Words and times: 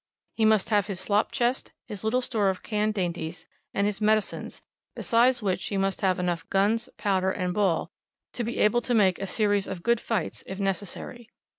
He 0.33 0.45
must 0.45 0.69
have 0.69 0.87
his 0.87 0.99
slop 0.99 1.31
chest, 1.31 1.73
his 1.85 2.03
little 2.03 2.21
store 2.21 2.49
of 2.49 2.63
canned 2.63 2.95
dainties, 2.95 3.45
and 3.71 3.85
his 3.85 4.01
medicines, 4.01 4.63
besides 4.95 5.43
which, 5.43 5.67
he 5.67 5.77
must 5.77 6.01
have 6.01 6.17
enough 6.17 6.49
guns, 6.49 6.89
powder, 6.97 7.29
and 7.31 7.53
ball 7.53 7.91
to 8.33 8.43
be 8.43 8.57
able 8.57 8.81
to 8.81 8.95
make 8.95 9.19
a 9.19 9.27
series 9.27 9.67
of 9.67 9.83
good 9.83 9.99
fights 10.01 10.43
if 10.47 10.59
necessary. 10.59 11.29